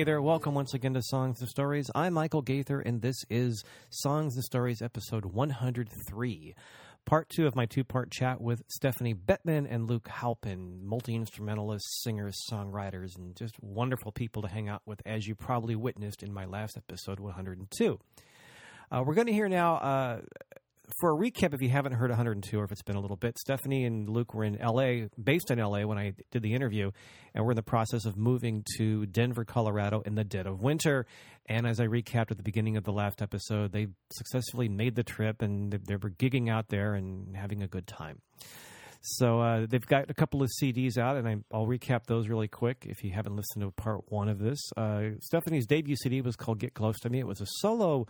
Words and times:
Hey 0.00 0.04
there. 0.04 0.22
Welcome 0.22 0.54
once 0.54 0.72
again 0.72 0.94
to 0.94 1.02
Songs 1.02 1.40
and 1.40 1.48
Stories. 1.50 1.90
I'm 1.94 2.14
Michael 2.14 2.40
Gaither, 2.40 2.80
and 2.80 3.02
this 3.02 3.22
is 3.28 3.62
Songs 3.90 4.34
and 4.34 4.42
Stories 4.42 4.80
episode 4.80 5.26
103, 5.26 6.54
part 7.04 7.28
two 7.28 7.46
of 7.46 7.54
my 7.54 7.66
two 7.66 7.84
part 7.84 8.10
chat 8.10 8.40
with 8.40 8.62
Stephanie 8.66 9.12
Bettman 9.12 9.66
and 9.68 9.90
Luke 9.90 10.08
Halpin, 10.08 10.80
multi 10.82 11.14
instrumentalists, 11.14 12.02
singers, 12.02 12.34
songwriters, 12.50 13.14
and 13.18 13.36
just 13.36 13.62
wonderful 13.62 14.10
people 14.10 14.40
to 14.40 14.48
hang 14.48 14.70
out 14.70 14.80
with, 14.86 15.02
as 15.04 15.28
you 15.28 15.34
probably 15.34 15.76
witnessed 15.76 16.22
in 16.22 16.32
my 16.32 16.46
last 16.46 16.78
episode 16.78 17.20
102. 17.20 17.98
Uh, 18.90 19.02
we're 19.04 19.14
going 19.14 19.26
to 19.26 19.34
hear 19.34 19.50
now. 19.50 19.74
Uh, 19.74 20.20
for 20.98 21.12
a 21.12 21.16
recap, 21.16 21.54
if 21.54 21.62
you 21.62 21.68
haven't 21.68 21.92
heard 21.92 22.10
102 22.10 22.58
or 22.58 22.64
if 22.64 22.72
it's 22.72 22.82
been 22.82 22.96
a 22.96 23.00
little 23.00 23.16
bit, 23.16 23.38
Stephanie 23.38 23.84
and 23.84 24.08
Luke 24.08 24.34
were 24.34 24.44
in 24.44 24.58
LA, 24.58 25.08
based 25.22 25.50
in 25.50 25.58
LA 25.58 25.82
when 25.82 25.98
I 25.98 26.14
did 26.30 26.42
the 26.42 26.54
interview, 26.54 26.90
and 27.34 27.44
we're 27.44 27.52
in 27.52 27.56
the 27.56 27.62
process 27.62 28.04
of 28.04 28.16
moving 28.16 28.64
to 28.78 29.06
Denver, 29.06 29.44
Colorado 29.44 30.00
in 30.00 30.14
the 30.14 30.24
dead 30.24 30.46
of 30.46 30.62
winter. 30.62 31.06
And 31.46 31.66
as 31.66 31.80
I 31.80 31.86
recapped 31.86 32.30
at 32.30 32.36
the 32.36 32.42
beginning 32.42 32.76
of 32.76 32.84
the 32.84 32.92
last 32.92 33.22
episode, 33.22 33.72
they 33.72 33.88
successfully 34.12 34.68
made 34.68 34.94
the 34.94 35.02
trip 35.02 35.42
and 35.42 35.72
they, 35.72 35.78
they 35.78 35.96
were 35.96 36.10
gigging 36.10 36.50
out 36.50 36.68
there 36.68 36.94
and 36.94 37.36
having 37.36 37.62
a 37.62 37.68
good 37.68 37.86
time. 37.86 38.20
So 39.02 39.40
uh, 39.40 39.66
they've 39.66 39.84
got 39.84 40.10
a 40.10 40.14
couple 40.14 40.42
of 40.42 40.50
CDs 40.62 40.98
out, 40.98 41.16
and 41.16 41.26
I, 41.26 41.56
will 41.56 41.66
recap 41.66 42.04
those 42.06 42.28
really 42.28 42.48
quick 42.48 42.84
if 42.86 43.02
you 43.02 43.12
haven't 43.12 43.34
listened 43.34 43.64
to 43.64 43.70
part 43.70 44.12
one 44.12 44.28
of 44.28 44.38
this. 44.38 44.58
Uh, 44.76 45.12
Stephanie's 45.20 45.66
debut 45.66 45.96
CD 45.96 46.20
was 46.20 46.36
called 46.36 46.58
Get 46.58 46.74
Close 46.74 46.98
to 47.00 47.10
Me. 47.10 47.18
It 47.18 47.26
was 47.26 47.40
a 47.40 47.46
solo 47.46 48.06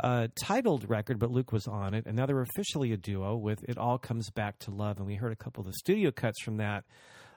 uh, 0.00 0.28
titled 0.40 0.88
record, 0.88 1.18
but 1.18 1.30
Luke 1.30 1.52
was 1.52 1.66
on 1.66 1.94
it. 1.94 2.06
And 2.06 2.16
now 2.16 2.26
they're 2.26 2.40
officially 2.40 2.92
a 2.92 2.96
duo 2.96 3.36
with 3.36 3.64
It 3.68 3.78
All 3.78 3.98
Comes 3.98 4.30
Back 4.30 4.58
to 4.60 4.70
Love, 4.70 4.98
and 4.98 5.06
we 5.06 5.14
heard 5.14 5.32
a 5.32 5.36
couple 5.36 5.60
of 5.62 5.66
the 5.66 5.74
studio 5.74 6.10
cuts 6.10 6.40
from 6.42 6.58
that 6.58 6.84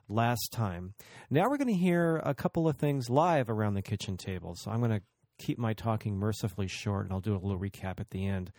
last 0.09 0.49
time. 0.51 0.93
Now 1.29 1.49
we're 1.49 1.57
going 1.57 1.67
to 1.67 1.73
hear 1.73 2.21
a 2.23 2.33
couple 2.33 2.67
of 2.67 2.77
things 2.77 3.09
live 3.09 3.49
around 3.49 3.75
the 3.75 3.81
kitchen 3.81 4.17
table. 4.17 4.55
So 4.55 4.71
I'm 4.71 4.79
going 4.79 4.91
to 4.91 5.01
keep 5.37 5.57
my 5.57 5.73
talking 5.73 6.17
mercifully 6.17 6.67
short, 6.67 7.05
and 7.05 7.13
I'll 7.13 7.19
do 7.19 7.33
a 7.33 7.39
little 7.39 7.59
recap 7.59 7.99
at 7.99 8.09
the 8.11 8.27
end. 8.27 8.51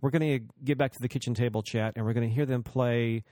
We're 0.00 0.10
going 0.10 0.40
to 0.40 0.54
get 0.64 0.78
back 0.78 0.92
to 0.92 0.98
the 1.00 1.08
kitchen 1.08 1.34
table 1.34 1.62
chat, 1.62 1.94
and 1.96 2.04
we're 2.04 2.12
going 2.12 2.28
to 2.28 2.34
hear 2.34 2.46
them 2.46 2.62
play 2.62 3.24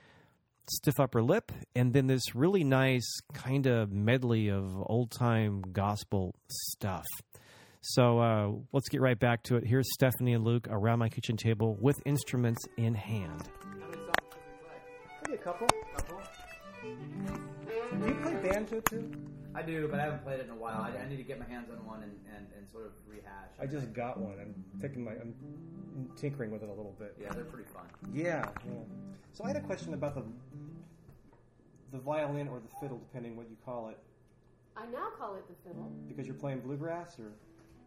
Stiff 0.69 0.99
Upper 0.99 1.21
Lip, 1.21 1.51
and 1.75 1.93
then 1.93 2.07
this 2.07 2.35
really 2.35 2.65
nice 2.65 3.07
kind 3.33 3.67
of 3.67 3.91
medley 3.91 4.49
of 4.49 4.75
old 4.85 5.11
time 5.11 5.61
gospel 5.71 6.35
stuff. 6.49 7.05
So 7.81 8.19
uh, 8.19 8.51
let's 8.73 8.89
get 8.89 9.01
right 9.01 9.17
back 9.17 9.43
to 9.43 9.55
it. 9.55 9.65
Here's 9.65 9.87
Stephanie 9.93 10.33
and 10.33 10.43
Luke 10.43 10.67
around 10.69 10.99
my 10.99 11.09
kitchen 11.09 11.37
table 11.37 11.77
with 11.79 11.95
instruments 12.05 12.65
in 12.77 12.93
hand. 12.95 13.49
Maybe 15.25 15.35
a 15.35 15.37
couple. 15.37 15.67
Couple. 15.95 16.21
Do 16.83 18.07
you 18.07 18.15
play 18.15 18.33
banjo 18.35 18.79
too? 18.81 19.11
I 19.55 19.61
do, 19.61 19.87
but 19.87 19.99
I 19.99 20.03
haven't 20.03 20.23
played 20.23 20.39
it 20.39 20.45
in 20.45 20.51
a 20.51 20.55
while. 20.55 20.81
I, 20.81 21.03
I 21.03 21.09
need 21.09 21.17
to 21.17 21.23
get 21.23 21.39
my 21.39 21.45
hands 21.45 21.69
on 21.71 21.83
one 21.85 22.03
and, 22.03 22.11
and, 22.35 22.45
and 22.55 22.67
sort 22.71 22.85
of 22.85 22.91
rehash. 23.07 23.49
I 23.59 23.65
just 23.65 23.91
got 23.93 24.19
one. 24.19 24.35
I'm 24.39 24.53
taking 24.79 25.03
my, 25.03 25.11
I'm 25.11 25.33
tinkering 26.15 26.51
with 26.51 26.61
it 26.63 26.69
a 26.69 26.73
little 26.73 26.95
bit. 26.99 27.15
Yeah, 27.19 27.33
they're 27.33 27.43
pretty 27.43 27.67
fun. 27.73 27.85
Yeah. 28.13 28.49
yeah. 28.65 28.73
So 29.33 29.43
I 29.43 29.47
had 29.47 29.57
a 29.57 29.61
question 29.61 29.93
about 29.93 30.15
the 30.15 30.23
the 31.91 31.99
violin 31.99 32.49
or 32.49 32.59
the 32.59 32.67
fiddle, 32.81 32.97
depending 32.97 33.37
what 33.37 33.49
you 33.49 33.55
call 33.65 33.87
it, 33.87 33.97
I 34.75 34.85
now 34.87 35.07
call 35.17 35.35
it 35.35 35.45
the 35.47 35.55
fiddle. 35.67 35.89
because 36.07 36.25
you're 36.27 36.35
playing 36.35 36.59
bluegrass 36.59 37.17
or. 37.19 37.31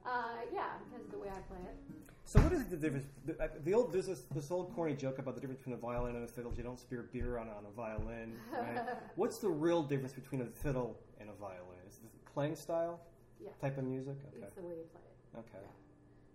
Uh, 0.07 0.11
yeah, 0.53 0.79
because 0.89 1.05
of 1.07 1.13
the 1.13 1.19
way 1.19 1.29
I 1.29 1.41
play 1.49 1.59
it. 1.65 1.77
So 2.25 2.41
what 2.41 2.53
is 2.53 2.65
the 2.67 2.77
difference? 2.77 3.07
The, 3.27 3.35
uh, 3.43 3.49
the 3.65 3.75
old 3.75 3.93
there's 3.93 4.07
this, 4.07 4.23
this 4.35 4.51
old 4.51 4.73
corny 4.75 4.95
joke 4.95 5.19
about 5.19 5.35
the 5.35 5.41
difference 5.41 5.59
between 5.59 5.75
a 5.75 5.79
violin 5.81 6.15
and 6.17 6.25
a 6.25 6.29
fiddle. 6.29 6.53
You 6.57 6.63
don't 6.63 6.79
spear 6.79 7.09
beer 7.13 7.39
on, 7.39 7.49
on 7.49 7.65
a 7.67 7.75
violin. 7.75 8.35
Right? 8.53 8.81
What's 9.17 9.39
the 9.39 9.49
real 9.51 9.83
difference 9.83 10.13
between 10.13 10.41
a 10.43 10.47
fiddle 10.47 10.97
and 11.21 11.29
a 11.29 11.33
violin? 11.35 11.81
Is 11.89 11.97
it 11.97 12.13
the 12.13 12.31
playing 12.31 12.55
style, 12.57 13.01
Yeah, 13.43 13.51
type 13.61 13.79
of 13.79 13.85
music? 13.85 14.15
Okay. 14.29 14.47
it's 14.47 14.55
the 14.55 14.63
way 14.63 14.75
you 14.79 14.87
play 14.93 15.03
it. 15.05 15.39
Okay. 15.41 15.65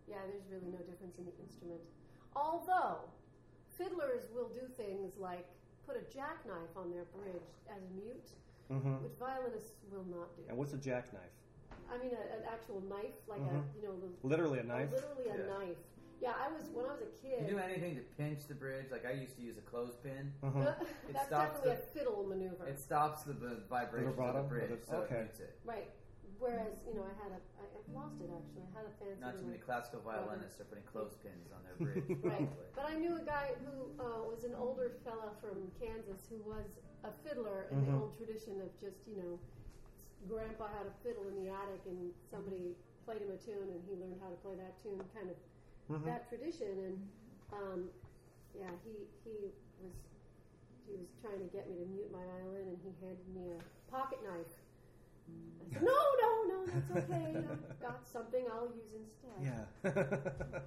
Yeah, 0.07 0.17
there's 0.29 0.43
really 0.51 0.71
no 0.71 0.79
difference 0.85 1.17
in 1.17 1.25
the 1.25 1.33
instrument. 1.41 1.79
Although, 2.35 2.99
fiddlers 3.77 4.27
will 4.35 4.49
do 4.49 4.61
things 4.77 5.13
like 5.17 5.47
put 5.87 5.95
a 5.95 6.03
jackknife 6.13 6.75
on 6.75 6.91
their 6.91 7.05
bridge 7.15 7.49
as 7.69 7.81
a 7.81 7.91
mute, 7.95 8.29
Mm-hmm. 8.73 9.03
which 9.03 9.13
violinists 9.19 9.77
will 9.91 10.05
not 10.09 10.35
do. 10.35 10.41
And 10.49 10.57
what's 10.57 10.73
a 10.73 10.77
jackknife? 10.77 11.29
I 11.91 11.97
mean, 12.01 12.11
a, 12.13 12.23
an 12.37 12.43
actual 12.51 12.81
knife, 12.89 13.15
like 13.27 13.41
Mhm. 13.41 13.61
a, 13.61 13.77
you 13.77 13.83
know, 13.87 13.95
the, 13.99 14.09
Literally 14.27 14.59
a 14.59 14.63
knife. 14.63 14.91
literally 14.91 15.29
a 15.29 15.37
Yeah. 15.37 15.45
knife. 15.53 15.77
Yeah, 16.21 16.33
I 16.39 16.47
was, 16.49 16.63
when 16.71 16.85
I 16.85 16.93
was 16.93 17.01
a 17.03 17.11
kid, 17.21 17.43
You 17.43 17.55
do 17.55 17.59
anything 17.59 17.95
to 17.95 18.01
pinch 18.17 18.47
the 18.47 18.55
bridge? 18.55 18.89
Like 18.89 19.05
I 19.05 19.11
used 19.11 19.35
to 19.35 19.43
use 19.43 19.57
a 19.57 19.61
clothespin. 19.61 20.33
Mhm. 20.41 20.63
that's 21.13 21.27
stops 21.27 21.59
definitely 21.59 21.69
the- 21.69 21.77
a 21.83 21.93
fiddle 21.93 22.23
maneuver. 22.23 22.65
It 22.67 22.79
stops 22.79 23.23
the 23.23 23.33
v- 23.33 23.61
vibration 23.69 24.09
of 24.09 24.15
vibrato? 24.15 24.41
the 24.43 24.47
bridge, 24.49 24.71
Of 24.71 24.85
so 24.85 24.97
okay. 25.03 25.15
it 25.15 25.19
mutes 25.23 25.39
it. 25.41 25.59
Right. 25.65 25.91
Whereas, 26.39 26.83
you 26.87 26.95
know, 26.95 27.03
I 27.03 27.13
had 27.23 27.31
a, 27.31 27.39
I, 27.59 27.63
I've 27.79 27.89
lost 27.95 28.19
it 28.19 28.27
actually. 28.31 28.63
I 28.67 28.71
had 28.79 28.85
a 28.87 28.93
fancy 28.99 29.21
Not 29.21 29.31
too 29.31 29.35
little- 29.37 29.49
many 29.55 29.59
classical 29.59 30.01
violinists 30.01 30.59
are 30.59 30.65
putting 30.65 30.83
clothespins 30.83 31.51
on 31.51 31.61
their 31.63 31.75
bridge. 31.79 32.07
Right. 32.23 32.47
probably. 32.47 32.67
But 32.75 32.85
I 32.91 32.95
knew 32.95 33.15
a 33.15 33.23
guy 33.23 33.51
who 33.63 33.91
uh, 34.01 34.23
was 34.27 34.43
an 34.43 34.55
older 34.55 34.91
fella 35.03 35.31
from 35.39 35.71
Kansas 35.79 36.27
who 36.31 36.39
was 36.49 36.79
a 37.03 37.11
fiddler 37.23 37.67
in 37.71 37.85
the 37.85 37.91
Mhm. 37.91 38.01
old 38.01 38.17
tradition 38.17 38.59
of 38.61 38.71
just, 38.81 38.99
you 39.07 39.15
know, 39.21 39.39
grandpa 40.27 40.67
had 40.73 40.87
a 40.87 40.95
fiddle 41.03 41.27
in 41.29 41.35
the 41.43 41.49
attic 41.51 41.81
and 41.87 42.11
somebody 42.31 42.75
played 43.05 43.21
him 43.21 43.31
a 43.31 43.37
tune 43.37 43.69
and 43.69 43.81
he 43.87 43.93
learned 43.95 44.17
how 44.21 44.29
to 44.29 44.39
play 44.41 44.55
that 44.57 44.73
tune, 44.81 45.01
kind 45.13 45.29
of 45.29 45.37
Mhm. 45.89 46.05
that 46.05 46.27
tradition. 46.29 46.73
And 46.85 46.95
um, 47.53 47.79
yeah, 48.57 48.71
he 48.83 49.05
he 49.23 49.53
was 49.83 49.93
he 50.87 50.93
was 50.97 51.09
trying 51.21 51.39
to 51.39 51.49
get 51.55 51.69
me 51.69 51.77
to 51.77 51.85
mute 51.85 52.11
my 52.11 52.23
violin 52.25 52.67
and 52.73 52.77
he 52.83 52.91
handed 53.05 53.27
me 53.35 53.51
a 53.53 53.61
pocket 53.91 54.19
knife. 54.23 54.53
I 55.61 55.73
said, 55.73 55.81
no, 55.83 55.97
no, 56.21 56.29
no, 56.45 56.65
that's 56.65 56.91
okay. 57.05 57.45
I've 57.51 57.79
got 57.81 58.07
something 58.07 58.45
I'll 58.51 58.69
use 58.73 58.93
instead. 58.93 59.39
Yeah. 59.41 59.65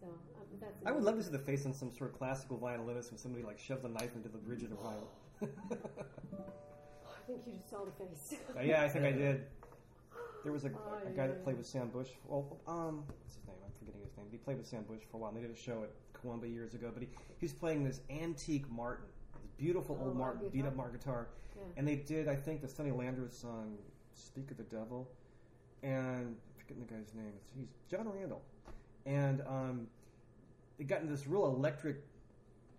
So 0.00 0.06
um, 0.08 0.46
that's. 0.60 0.84
I 0.84 0.92
would 0.92 1.02
love 1.02 1.16
to 1.16 1.22
see 1.22 1.30
the 1.30 1.38
face 1.38 1.64
on 1.66 1.72
some 1.72 1.90
sort 1.92 2.10
of 2.10 2.18
classical 2.18 2.56
violinist 2.58 3.10
when 3.10 3.18
somebody 3.18 3.42
like 3.44 3.58
shoved 3.58 3.84
a 3.84 3.88
knife 3.88 4.14
into 4.14 4.28
the 4.28 4.38
bridge 4.38 4.62
of 4.62 4.70
the 4.70 4.76
violin. 4.76 5.08
Think 7.44 7.56
you 7.56 7.60
just 7.60 7.70
saw 7.70 7.84
the 7.84 7.90
face. 7.92 8.34
Uh, 8.56 8.60
yeah, 8.62 8.82
I 8.82 8.88
think 8.88 9.04
I 9.04 9.12
did. 9.12 9.44
There 10.42 10.52
was 10.52 10.64
a, 10.64 10.68
Oh, 10.68 10.94
a 11.06 11.10
yeah, 11.10 11.16
guy 11.16 11.26
that 11.26 11.42
played 11.44 11.56
with 11.56 11.66
Sam 11.66 11.88
Bush. 11.88 12.08
Well, 12.26 12.58
um, 12.66 13.04
what's 13.06 13.34
his 13.34 13.46
name? 13.46 13.56
I'm 13.64 13.72
forgetting 13.78 14.00
his 14.02 14.16
name. 14.16 14.26
He 14.30 14.38
played 14.38 14.56
with 14.58 14.66
Sam 14.66 14.82
Bush 14.84 15.00
for 15.10 15.16
a 15.18 15.20
while. 15.20 15.30
And 15.30 15.38
they 15.38 15.46
did 15.46 15.54
a 15.56 15.60
show 15.60 15.82
at 15.82 15.90
Columbia 16.18 16.50
years 16.50 16.74
ago. 16.74 16.90
But 16.92 17.02
he, 17.02 17.08
he 17.38 17.44
was 17.46 17.52
playing 17.52 17.84
this 17.84 18.00
antique 18.10 18.70
Martin, 18.70 19.06
this 19.42 19.50
beautiful 19.58 19.98
Oh, 20.00 20.06
old 20.06 20.16
Martin, 20.16 20.48
beat 20.52 20.64
up 20.64 20.76
Martin 20.76 20.96
guitar. 20.98 21.28
Yeah. 21.56 21.62
And 21.76 21.86
they 21.88 21.96
did, 21.96 22.28
I 22.28 22.34
think, 22.36 22.62
the 22.62 22.68
Sonny 22.68 22.90
Landreth 22.90 23.32
song 23.34 23.76
"Speak 24.14 24.50
of 24.50 24.56
the 24.56 24.64
Devil," 24.64 25.08
and 25.82 26.26
I'm 26.26 26.36
forgetting 26.58 26.84
the 26.86 26.92
guy's 26.92 27.14
name. 27.14 27.32
It's, 27.36 27.50
he's 27.56 27.68
Jon 27.88 28.08
Randall, 28.08 28.42
and 29.06 29.40
um, 29.42 29.86
it 30.78 30.88
got 30.88 31.00
into 31.00 31.12
this 31.12 31.26
real 31.28 31.46
electric, 31.46 31.98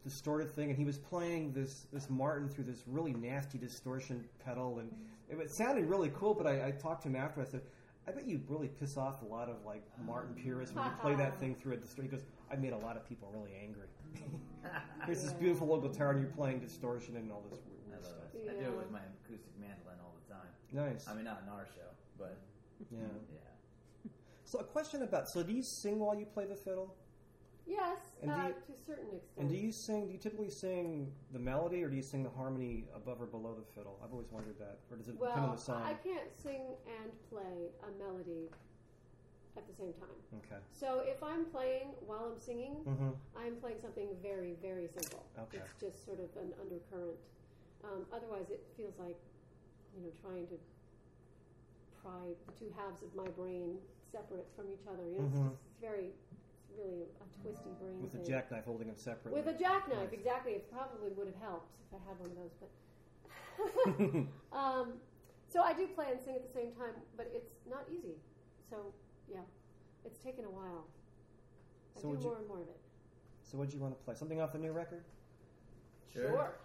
distorted 0.06 0.56
thing, 0.56 0.70
and 0.70 0.78
he 0.78 0.86
was 0.86 0.98
playing 0.98 1.52
this 1.52 1.88
this 1.92 2.10
Martin 2.10 2.48
through 2.48 2.64
this 2.66 2.84
really 2.88 3.14
nasty 3.14 3.58
distortion 3.58 4.24
pedal, 4.46 4.80
and 4.80 4.90
it, 5.30 5.42
it 5.42 5.52
sounded 5.52 5.86
really 5.86 6.12
cool. 6.16 6.34
But 6.34 6.48
I, 6.48 6.68
I 6.68 6.72
talked 6.72 7.02
to 7.04 7.10
him 7.10 7.18
after. 7.18 7.42
I 7.42 7.46
said. 7.46 7.62
I 8.08 8.12
bet 8.12 8.28
you 8.28 8.40
really 8.48 8.68
piss 8.68 8.98
off 8.98 9.24
a 9.24 9.26
lot 9.26 9.50
of 9.50 9.56
like 9.66 9.82
Martin 10.06 10.36
purists 10.36 10.76
when 10.76 10.86
you 10.86 10.92
play 11.02 11.16
that 11.16 11.40
thing 11.40 11.56
through 11.56 11.74
a 11.74 11.78
distortion. 11.78 12.12
He 12.12 12.16
goes, 12.16 12.26
"I 12.52 12.56
made 12.56 12.72
a 12.72 12.78
lot 12.78 12.96
of 12.98 13.10
people 13.10 13.32
really 13.34 13.50
angry." 13.60 13.88
Here's 15.08 15.24
this 15.24 15.34
beautiful 15.34 15.72
old 15.72 15.92
guitar, 15.92 16.12
and 16.12 16.22
you're 16.22 16.30
playing 16.30 16.60
distortion 16.60 17.16
and 17.18 17.32
all 17.32 17.44
this 17.50 17.60
weird, 17.66 17.82
I 17.88 17.90
weird 17.90 18.04
love 18.04 18.12
stuff. 18.12 18.42
it. 18.46 18.50
I 18.52 18.64
do 18.64 18.70
it 18.74 18.78
with 18.78 18.92
my 18.92 19.00
acoustic 19.26 19.54
mandolin 19.60 19.98
all 20.04 20.14
the 20.22 20.34
time. 20.34 20.48
Nice. 20.72 21.08
I 21.08 21.16
mean, 21.16 21.26
not 21.26 21.42
in 21.44 21.52
our 21.52 21.66
show, 21.74 21.90
but 22.20 22.38
yeah. 22.92 23.00
yeah. 23.34 24.12
So 24.44 24.60
a 24.60 24.64
question 24.64 25.02
about 25.02 25.28
so 25.28 25.42
do 25.42 25.52
you 25.52 25.64
sing 25.64 25.98
while 25.98 26.16
you 26.16 26.28
play 26.28 26.46
the 26.46 26.56
fiddle? 26.56 26.94
Yes, 27.68 27.98
And 28.22 28.32
uh, 28.32 28.36
you- 28.48 28.54
to 28.54 28.74
a 28.74 28.86
certain 28.86 29.06
extent. 29.16 29.38
And 29.40 29.50
do 29.50 29.56
you 29.56 29.72
sing? 29.72 30.06
Do 30.08 30.14
you 30.14 30.20
typically 30.20 30.50
sing 30.52 31.12
the 31.32 31.40
melody, 31.40 31.84
or 31.84 31.90
do 31.90 31.96
you 31.96 32.04
sing 32.04 32.24
the 32.24 32.30
harmony 32.30 32.86
above 32.96 33.22
or 33.22 33.26
below 33.26 33.56
the 33.56 33.66
fiddle? 33.74 34.00
I've 34.04 34.12
always 34.12 34.30
wondered 34.32 34.60
that. 34.60 34.80
Or 34.92 34.98
does 34.98 35.08
it 35.08 35.18
depend 35.20 35.46
on 35.46 35.56
the 35.56 35.62
song? 35.62 35.82
I 35.82 35.94
can't 35.94 36.30
sing 36.42 36.62
and 37.02 37.12
play 37.30 37.72
a 37.82 37.92
melody 37.98 38.50
at 39.58 39.66
the 39.68 39.74
same 39.74 39.94
time. 39.94 40.20
Okay. 40.46 40.62
So 40.72 41.02
if 41.06 41.24
I'm 41.24 41.46
playing 41.46 41.88
while 42.06 42.30
I'm 42.32 42.40
singing, 42.40 42.76
Mm-hmm. 42.86 43.10
I'm 43.36 43.56
playing 43.58 43.80
something 43.82 44.10
very, 44.22 44.54
very 44.62 44.88
simple. 44.94 45.26
Okay. 45.40 45.58
It's 45.58 45.74
just 45.82 46.06
sort 46.06 46.20
of 46.20 46.30
an 46.38 46.54
undercurrent. 46.62 47.18
Um, 47.84 48.06
otherwise, 48.14 48.50
it 48.52 48.62
feels 48.78 48.94
like, 49.00 49.18
you 49.96 50.04
know, 50.04 50.12
trying 50.22 50.46
to 50.48 50.58
pry 52.04 52.36
the 52.46 52.54
two 52.60 52.70
halves 52.78 53.02
of 53.02 53.10
my 53.16 53.28
brain 53.34 53.78
separate 54.12 54.48
from 54.56 54.66
each 54.70 54.86
other. 54.92 55.08
You 55.10 55.20
know, 55.24 55.30
Mhm. 55.34 55.48
it's, 55.52 55.62
it's 55.66 55.80
very, 55.82 56.12
really 56.78 57.04
a 57.22 57.42
twisty 57.42 57.70
brain 57.80 58.02
With 58.02 58.16
a 58.16 58.24
jackknife 58.26 58.66
holding 58.66 58.88
them 58.88 58.98
separately. 58.98 59.42
With 59.42 59.54
a 59.54 59.58
jackknife, 59.58 60.12
Nice. 60.12 60.14
exactly. 60.14 60.54
It 60.54 60.72
probably 60.72 61.12
would 61.12 61.28
have 61.28 61.40
helped 61.42 61.72
if 61.88 62.00
I 62.00 62.02
had 62.08 62.20
one 62.20 62.32
of 62.32 62.38
those, 62.38 62.56
but. 62.60 62.72
um, 64.58 64.94
so 65.48 65.62
I 65.62 65.74
do 65.74 65.88
play 65.88 66.08
and 66.12 66.20
sing 66.22 66.36
at 66.36 66.44
the 66.46 66.52
same 66.54 66.72
time, 66.74 66.94
but 67.16 67.32
it's 67.34 67.52
not 67.70 67.86
easy. 67.92 68.16
So 68.70 68.94
yeah, 69.32 69.40
it's 70.04 70.20
taken 70.20 70.46
a 70.46 70.50
while. 70.50 70.86
I 71.96 72.00
So 72.02 72.02
do 72.04 72.10
would 72.10 72.20
you- 72.22 72.26
more 72.28 72.38
and 72.38 72.48
more 72.48 72.62
of 72.62 72.68
it. 72.68 72.80
so, 73.44 73.58
what 73.58 73.70
do 73.70 73.76
you 73.76 73.82
want 73.82 73.98
to 73.98 74.04
play? 74.04 74.16
Something 74.16 74.42
off 74.42 74.52
the 74.52 74.60
new 74.60 74.72
record? 74.72 75.04
Sure. 76.12 76.56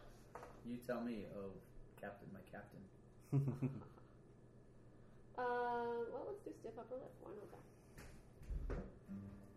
You 0.67 0.77
tell 0.87 1.01
me, 1.01 1.27
oh, 1.37 1.51
Captain, 2.01 2.29
my 2.33 2.41
Captain. 2.51 2.83
Uh, 5.39 6.05
well, 6.12 6.27
let's 6.29 6.43
do 6.45 6.51
Stiff 6.53 6.77
Upper 6.79 6.97
Lip. 6.97 7.09
Why 7.23 7.31
not 7.33 7.49
that? 7.51 7.65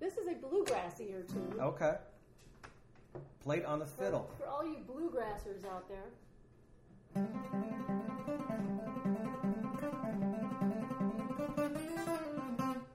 This 0.03 0.17
is 0.17 0.27
a 0.27 0.33
bluegrassier 0.33 1.25
tune. 1.31 1.61
okay. 1.61 1.95
Played 3.41 3.63
on 3.63 3.79
the 3.79 3.85
fiddle. 3.85 4.29
For, 4.37 4.45
all 4.47 4.65
you 4.65 4.79
bluegrassers 4.85 5.63
out 5.63 5.87
there. 5.87 7.23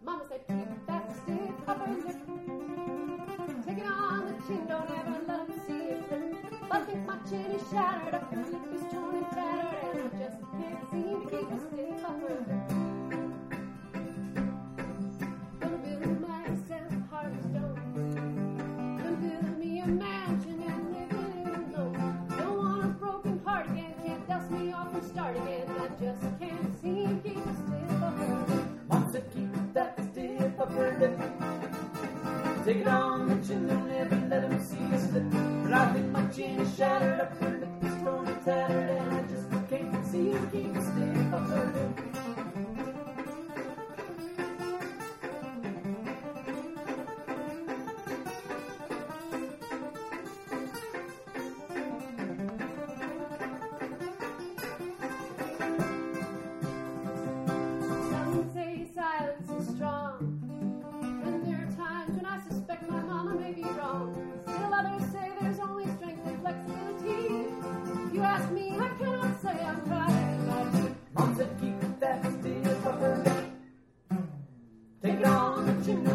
Mama 0.05 0.25
said, 0.29 0.41
keep 0.49 0.87
that 0.87 1.11
stiff 1.17 1.51
upper 1.67 1.91
lip. 1.93 2.17
Take 3.65 3.79
it 3.79 3.87
on 3.87 4.27
the 4.27 4.47
chin, 4.47 4.67
don't 4.69 4.91
ever 4.91 5.25
let 5.27 5.41
'em 5.41 5.53
see 5.67 5.85
it 5.95 6.09
slip. 6.09 6.69
But 6.69 6.87
think 6.87 7.07
my 7.07 7.17
chin 7.27 7.53
is 7.53 7.71
shattered, 7.71 8.13
up 8.17 8.31
the 8.31 8.37
lip 8.37 8.75
is 8.75 8.83
torn 8.93 9.17
and 9.17 9.31
tattered, 9.31 9.97
and 9.97 10.13
I 10.13 10.19
just 10.19 10.41
can't 10.61 10.91
seem 10.91 11.23
to 11.23 11.31
keep 11.31 11.51
a 11.51 12.07
upper 12.07 12.45
lip. 12.47 12.78
Take 32.69 32.83
it 32.83 32.87
on 32.87 33.29
the 33.29 33.49
chin, 33.49 33.67
don't 33.67 33.91
ever 33.91 34.29
let 34.29 34.45
'em 34.45 34.61
see 34.61 34.77
you 34.77 34.99
slip. 34.99 35.25
But 35.63 35.73
I 35.73 35.93
think 35.95 36.07
my 36.13 36.27
chin 36.27 36.61
is 36.61 36.77
shattered, 36.77 37.19
upper 37.19 37.49
lip 37.61 37.83
is 37.83 37.95
torn 38.03 38.27
and 38.29 38.45
tattered, 38.45 38.78
you. 75.69 76.08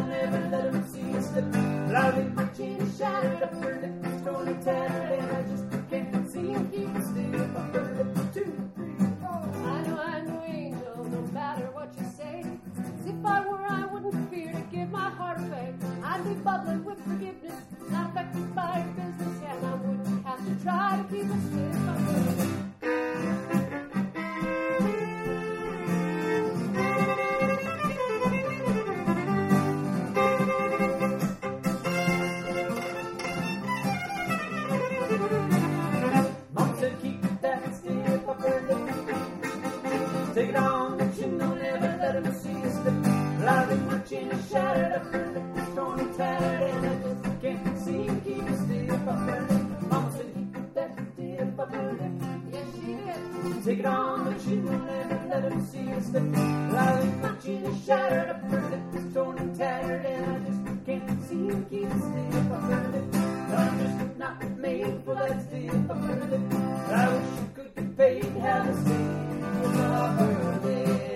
Let 55.44 55.51
him 55.51 55.66
see 55.66 55.80
you 55.80 56.01
slip. 56.01 56.24
But 56.31 56.80
I 56.80 57.01
think 57.01 57.22
my 57.22 57.36
chin 57.44 57.66
is 57.66 57.86
shattered, 57.86 58.30
upper 58.30 58.62
lip 58.69 58.95
is 58.95 59.13
torn 59.13 59.38
and 59.40 59.57
tattered, 59.57 60.06
and 60.06 60.25
I 60.25 60.40
just 60.48 60.86
can't 60.86 61.24
seem 61.28 61.50
to 61.50 61.69
keep 61.69 61.90
a 61.90 62.00
stiff 62.00 62.51
upper 62.51 62.90
lip. 62.94 63.16
I'm 63.16 63.80
just 63.80 64.18
not 64.18 64.57
made 64.57 65.04
for 65.04 65.16
that 65.16 65.42
stiff 65.42 65.90
upper 65.90 66.16
lip. 66.31 66.54
I 66.54 67.13
wish 67.13 67.40
you 67.40 67.50
could 67.56 67.75
get 67.75 67.98
paid 67.98 68.22
to 68.22 68.40
have 68.40 68.69
a 68.69 68.81
stiff 68.81 69.80
upper 69.80 70.60
lip. 70.63 71.10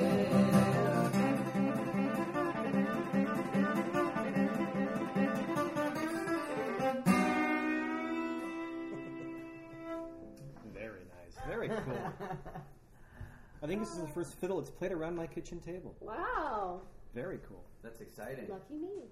Very 10.74 11.04
nice. 11.16 11.36
Very 11.48 11.70
cool. 11.70 12.14
I 13.64 13.68
think 13.68 13.80
this 13.80 13.92
is 13.92 14.00
the 14.02 14.08
first 14.08 14.34
fiddle 14.40 14.58
that's 14.60 14.70
played 14.70 14.92
around 14.92 15.16
my 15.16 15.26
kitchen 15.28 15.60
table. 15.60 15.96
Wow. 16.00 16.82
Very 17.14 17.40
cool. 17.48 17.64
That's 17.84 18.02
exciting. 18.02 18.48
Lucky 18.50 18.76
me. 18.76 19.10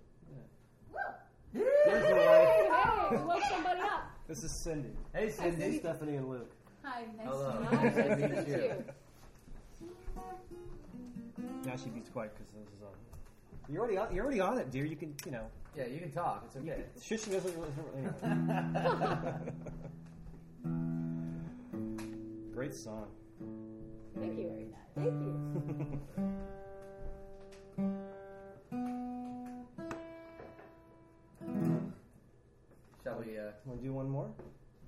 Here's 1.53 1.65
the 1.85 2.15
Hey, 2.15 2.67
wife. 2.69 3.09
hey, 3.09 3.15
we 3.17 3.23
woke 3.23 3.43
somebody 3.49 3.81
up. 3.81 4.09
This 4.27 4.43
is 4.43 4.51
Cindy. 4.51 4.89
Hey, 5.13 5.29
Cindy. 5.29 5.79
Stephanie 5.79 6.15
and 6.17 6.29
Luke. 6.29 6.51
Hi, 6.83 7.03
nice 7.17 7.27
Hello. 7.27 7.51
to 7.51 7.57
meet 7.61 7.71
you. 7.71 7.75
nice 7.77 8.45
to 8.47 8.47
meet 8.47 8.47
you. 8.47 8.83
Now 11.65 11.75
she 11.77 11.89
beats 11.89 12.09
quiet 12.09 12.33
because 12.35 12.51
this 12.53 12.67
is 12.75 12.81
on. 12.83 12.89
You're 13.71 13.79
already 13.81 13.97
on. 13.97 14.13
You're 14.13 14.25
already 14.25 14.41
on 14.41 14.57
it, 14.57 14.69
dear. 14.69 14.85
You 14.85 14.95
can, 14.95 15.13
you 15.25 15.31
know. 15.31 15.45
Yeah, 15.75 15.85
you 15.87 15.99
can 15.99 16.11
talk. 16.11 16.43
It's 16.45 16.55
okay. 16.57 16.83
Shushing 16.99 17.31
doesn't 17.33 17.55
really. 17.55 17.71
Anyway. 17.97 19.33
Great 22.53 22.73
song. 22.75 23.07
Thank 24.17 24.37
you, 24.39 24.49
Rita. 24.49 24.77
Thank 24.95 25.13
you. 25.21 25.99
Shall 33.03 33.19
we? 33.21 33.37
Uh, 33.37 33.53
Want 33.65 33.79
to 33.81 33.85
do 33.85 33.93
one 33.93 34.09
more? 34.09 34.29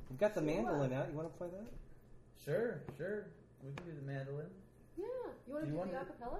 We've 0.10 0.19
got 0.19 0.34
the 0.34 0.41
mandolin 0.41 0.93
out. 0.93 1.07
You 1.12 1.17
want 1.17 1.31
to 1.31 1.38
play 1.38 1.50
that? 1.51 1.67
sure, 2.43 2.81
sure. 2.98 3.27
We 3.63 3.74
can 3.75 3.86
do 3.86 3.93
the 4.00 4.05
mandolin. 4.07 4.48
Yeah. 4.98 5.05
You 5.46 5.53
want 5.53 5.65
Do 5.65 5.72
to 5.72 5.77
you 5.77 5.84
do 5.84 5.89
the 5.91 5.93
want 5.98 6.07
acapella? 6.07 6.39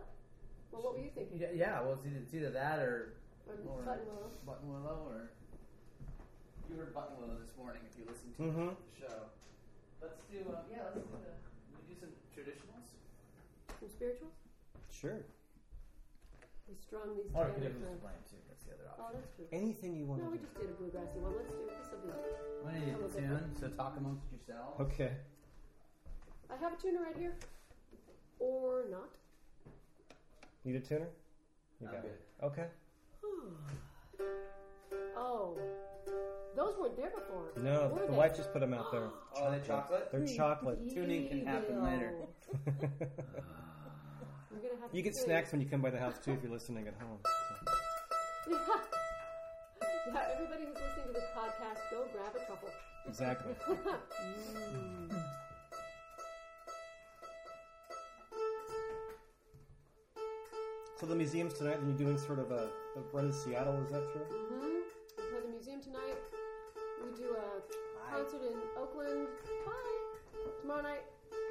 Well, 0.72 0.82
what 0.82 0.94
were 0.98 1.03
you 1.03 1.12
thinking? 1.13 1.38
Yeah, 1.39 1.51
yeah. 1.53 1.82
Well, 1.82 1.94
it's 1.94 2.06
either, 2.06 2.22
it's 2.24 2.34
either 2.34 2.50
that 2.51 2.79
or 2.79 3.13
Or 3.48 3.53
Or- 3.67 3.84
Button 3.84 4.06
Willow? 4.08 4.29
Button 4.46 4.67
Willow, 4.72 4.98
or 5.08 5.29
you 6.70 6.75
heard 6.77 6.94
Button 6.94 7.15
Willow 7.20 7.38
this 7.39 7.56
morning 7.58 7.82
if 7.89 7.98
you 8.00 8.06
listened 8.08 8.36
to 8.38 8.44
Mhm. 8.44 8.75
the 8.75 8.96
show. 9.00 9.17
Let's 10.01 10.20
do. 10.32 10.39
Uh, 10.51 10.63
yeah, 10.72 10.84
let's 10.84 10.96
do 10.96 11.12
the. 11.12 11.34
We 12.38 12.44
do 12.44 12.51
traditionals. 12.51 12.94
Some 13.79 13.89
spirituals? 13.89 14.34
Sure. 14.91 15.17
We 16.70 16.75
strung 16.75 17.15
these 17.15 17.25
Or 17.34 17.46
we 17.48 17.53
together. 17.53 17.74
could 17.74 17.79
do 17.79 17.86
for- 17.86 17.91
Sublime 17.98 18.24
too. 18.29 18.38
That's 18.48 18.63
the 18.65 18.74
other 18.74 18.84
Oh, 19.00 19.03
option. 19.03 19.22
that's 19.22 19.36
true. 19.36 19.48
Anything 19.51 19.96
you 19.96 20.06
want 20.06 20.22
No, 20.22 20.27
to 20.27 20.32
we 20.34 20.38
do. 20.38 20.44
just 20.46 20.56
did 20.60 20.70
a 20.70 20.74
bluegrassy 20.74 21.20
one. 21.22 21.34
Let's 21.36 21.50
do 21.50 21.58
it. 21.58 21.67
this. 21.67 21.91
will 21.91 22.00
be. 22.00 22.08
We 22.65 22.72
need 22.79 22.94
a 22.94 22.98
a 22.98 23.00
little 23.01 23.10
tune. 23.10 23.56
So 23.60 23.70
talk 23.70 23.98
amongst 23.98 24.32
yourselves. 24.32 24.79
Okay. 24.82 25.17
I 26.50 26.56
have 26.58 26.74
a 26.74 26.77
tuner 26.77 27.01
right 27.01 27.15
here. 27.17 27.36
Or 28.39 28.86
not. 28.91 29.10
Need 30.63 30.75
a 30.75 30.79
tuner? 30.82 31.08
You 31.79 31.88
I'm 31.88 31.94
got 31.94 32.01
good. 32.03 32.12
it. 32.12 32.22
Okay. 32.44 32.67
Oh. 35.20 35.58
Those 36.67 36.77
weren't 36.79 36.97
there 36.97 37.09
before. 37.12 37.51
No, 37.63 37.88
were 37.93 38.01
the 38.05 38.12
they? 38.12 38.17
wife 38.17 38.36
just 38.36 38.51
put 38.51 38.59
them 38.59 38.74
out 38.74 38.91
there. 38.91 39.07
Oh, 39.39 39.51
they 39.51 39.59
chocolate. 39.65 40.09
They're 40.12 40.25
chocolate. 40.25 40.79
Tuning 40.93 41.27
can 41.29 41.45
happen 41.45 41.83
later. 41.83 42.13
Evil. 42.15 42.29
I'm 42.65 44.62
gonna 44.62 44.81
have 44.81 44.89
to 44.91 44.97
You 44.97 45.03
get 45.03 45.15
say- 45.15 45.25
snacks 45.25 45.51
when 45.51 45.62
you 45.62 45.67
come 45.67 45.81
by 45.81 45.91
the 45.91 46.00
house 46.00 46.15
too 46.24 46.31
if 46.33 46.41
you're 46.43 46.51
listening 46.59 46.88
at 46.88 46.95
home. 47.00 47.19
so. 47.24 47.29
Yeah. 50.09 50.13
yeah, 50.13 50.27
everybody 50.33 50.63
who's 50.65 50.74
listening 50.75 51.07
to 51.07 51.13
this 51.13 51.24
podcast, 51.38 51.79
go 51.91 52.05
grab 52.13 52.33
a 52.36 52.45
truffle. 52.45 52.69
Exactly. 53.07 53.53
Mm. 53.69 55.12
So 61.00 61.05
the 61.05 61.15
museums 61.15 61.53
tonight, 61.53 61.77
then 61.79 61.89
you're 61.89 61.97
doing 61.97 62.17
sort 62.17 62.39
of 62.39 62.51
a, 62.51 62.69
a 62.95 63.01
run 63.13 63.25
in 63.25 63.33
Seattle. 63.33 63.79
Is 63.86 63.91
that 63.91 64.03
true? 64.12 64.47
Do 67.17 67.36
a 67.36 68.12
concert 68.12 68.41
in 68.45 68.55
Oakland. 68.79 69.27
Bye. 69.65 69.74
Tomorrow 70.62 70.81
night, 70.83 71.03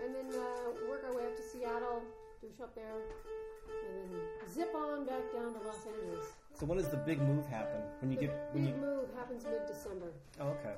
and 0.04 0.14
then 0.14 0.26
uh, 0.40 0.70
work 0.88 1.04
our 1.06 1.14
way 1.16 1.25
up 1.25 1.37
to 1.37 1.42
Seattle. 1.42 2.02
Do 2.40 2.49
a 2.52 2.56
show 2.56 2.64
up 2.64 2.75
there, 2.75 2.85
and 2.94 4.12
then 4.12 4.20
zip 4.52 4.75
on 4.75 5.04
back 5.06 5.32
down 5.32 5.52
to 5.54 5.61
Los 5.66 5.87
Angeles. 5.87 6.26
So 6.54 6.66
when 6.66 6.78
does 6.78 6.88
the 6.88 6.96
big 6.99 7.20
move 7.20 7.46
happen? 7.46 7.80
When 8.00 8.11
you 8.12 8.16
the 8.18 8.26
get 8.26 8.49
when 8.52 8.64
big 8.64 8.75
you? 8.75 8.80
move 8.80 9.08
happens 9.16 9.44
mid-December 9.44 10.12
Oh, 10.40 10.49
okay. 10.49 10.75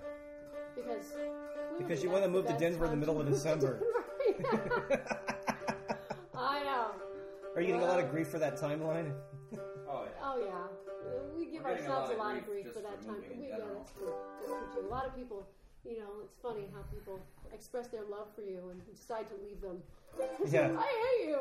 because 0.75 1.13
Because 1.79 2.03
you 2.03 2.11
wanna 2.11 2.29
move 2.29 2.47
to 2.47 2.55
Denver 2.55 2.85
in 2.87 2.91
the 2.93 2.97
middle 2.97 3.21
of 3.21 3.27
December. 3.29 3.81
I 6.35 6.63
know. 6.65 6.87
Are 7.55 7.61
you 7.61 7.67
getting 7.69 7.83
a 7.83 7.87
lot 7.87 7.99
of 8.01 8.11
grief 8.11 8.29
for 8.29 8.39
that 8.39 8.57
timeline? 8.57 9.13
Oh 9.91 10.05
yeah. 10.05 10.23
Oh 10.23 10.39
yeah, 10.45 10.67
we 11.49 11.57
give 11.57 11.65
We're 11.65 11.71
a 11.71 11.81
ourselves 11.81 12.11
a 12.11 12.15
lot 12.15 12.19
lot 12.19 12.33
of 12.33 12.39
of 12.39 12.47
grief 12.47 12.65
grief 12.65 12.75
for 12.75 12.81
that 12.81 13.01
time. 13.01 13.23
We, 13.25 13.49
yeah, 13.49 13.57
that's 13.73 13.93
true. 13.93 14.13
That's 14.41 14.53
true 14.53 14.83
too. 14.83 14.89
A 14.89 14.91
lot 14.93 15.07
of 15.07 15.17
people, 15.17 15.49
you 15.85 15.99
know, 15.99 16.21
it's 16.23 16.37
funny 16.43 16.69
how 16.75 16.83
people 16.93 17.21
express 17.53 17.89
their 17.89 18.05
love 18.05 18.29
for 18.35 18.43
you 18.43 18.69
and 18.71 18.85
decide 18.85 19.27
to 19.29 19.35
leave 19.43 19.61
them. 19.61 19.83
Yeah. 20.51 20.71
I 20.77 20.87
hate 21.05 21.29
you. 21.29 21.41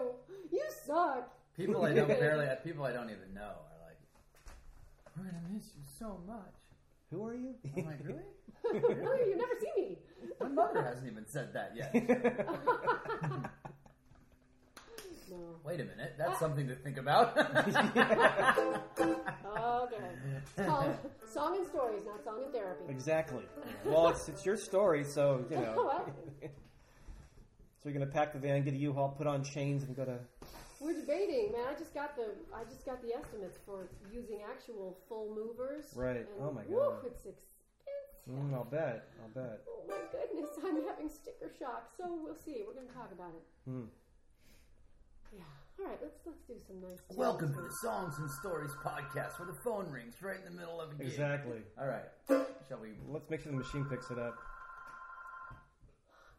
You 0.51 0.63
suck. 0.85 1.33
People 1.55 1.83
I 1.83 1.93
don't 1.93 2.07
barely 2.19 2.47
people 2.63 2.85
I 2.85 2.91
don't 2.91 3.09
even 3.09 3.33
know 3.33 3.41
are 3.41 3.79
like, 3.87 3.97
we're 5.17 5.25
gonna 5.25 5.41
miss 5.51 5.71
you 5.75 5.83
so 5.99 6.19
much. 6.27 6.55
Who 7.11 7.25
are 7.25 7.33
you? 7.33 7.55
I'm 7.75 7.85
like, 7.85 7.99
really? 8.03 8.21
really, 8.83 9.29
you 9.29 9.37
never 9.37 9.53
see 9.59 9.81
me. 9.81 9.97
My 10.39 10.49
mother 10.49 10.83
hasn't 10.83 11.07
even 11.07 11.25
said 11.25 11.53
that 11.53 11.73
yet. 11.75 11.93
No. 15.29 15.37
Wait 15.65 15.79
a 15.81 15.85
minute, 15.85 16.13
that's 16.17 16.39
something 16.39 16.67
to 16.67 16.75
think 16.75 16.97
about. 16.97 17.35
Okay. 18.97 20.65
Song, 20.65 20.97
song 21.31 21.57
and 21.57 21.67
stories, 21.67 22.03
not 22.05 22.23
song 22.23 22.41
and 22.43 22.53
therapy. 22.53 22.83
exactly. 22.89 23.43
Well, 23.85 24.09
it's 24.09 24.27
it's 24.29 24.45
your 24.45 24.57
story, 24.57 25.03
so 25.03 25.45
you 25.49 25.57
know. 25.57 26.03
So 27.83 27.89
you're 27.89 27.93
gonna 27.99 28.11
pack 28.11 28.33
the 28.33 28.39
van, 28.39 28.63
get 28.63 28.73
a 28.73 28.77
U-Haul, 28.77 29.09
put 29.17 29.27
on 29.27 29.43
chains, 29.43 29.83
and 29.83 29.95
go 29.95 30.03
to. 30.03 30.17
we're 30.81 30.93
debating, 30.99 31.51
man. 31.53 31.67
I 31.73 31.77
just 31.77 31.93
got 31.93 32.15
the 32.17 32.33
I 32.53 32.63
just 32.65 32.85
got 32.85 33.01
the 33.03 33.13
estimates 33.15 33.57
for 33.65 33.87
using 34.11 34.39
actual 34.49 34.97
full 35.07 35.33
movers. 35.33 35.85
Right. 35.95 36.17
And, 36.17 36.27
Oh 36.41 36.51
my 36.51 36.63
woo, 36.67 36.79
God. 36.79 37.05
it's 37.05 37.25
expensive. 37.25 37.43
Mm, 38.29 38.53
I'll 38.55 38.65
bet. 38.65 39.07
I'll 39.21 39.29
bet. 39.43 39.61
Oh 39.69 39.83
my 39.87 40.01
goodness, 40.11 40.49
I'm 40.65 40.83
having 40.85 41.07
sticker 41.07 41.49
shock. 41.57 41.91
So 41.95 42.19
we'll 42.21 42.35
see. 42.35 42.63
We're 42.67 42.73
going 42.73 42.87
to 42.87 42.93
talk 42.93 43.11
about 43.13 43.31
it. 43.37 43.43
Hmm. 43.69 43.83
Yeah. 45.35 45.41
All 45.79 45.85
right. 45.85 45.97
Let's 46.01 46.17
let's 46.25 46.41
do 46.47 46.53
some 46.67 46.81
nice. 46.81 46.99
tunes. 47.07 47.17
Welcome 47.17 47.53
to 47.53 47.61
the 47.61 47.71
Songs 47.81 48.17
and 48.19 48.29
Stories 48.31 48.71
podcast, 48.83 49.39
where 49.39 49.47
the 49.47 49.57
phone 49.63 49.89
rings 49.91 50.15
right 50.21 50.37
in 50.37 50.45
the 50.45 50.59
middle 50.59 50.79
of 50.79 50.91
a 50.91 50.95
gig. 50.95 51.07
Exactly. 51.07 51.59
All 51.79 51.87
right, 51.87 52.05
shall 52.67 52.79
we? 52.81 52.89
Let's 53.09 53.29
make 53.29 53.41
sure 53.41 53.51
the 53.51 53.57
machine 53.57 53.85
picks 53.85 54.09
it 54.11 54.19
up. 54.19 54.35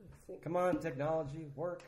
Let's 0.01 0.17
think. 0.27 0.43
Come 0.43 0.57
on, 0.57 0.79
technology, 0.81 1.47
work. 1.55 1.83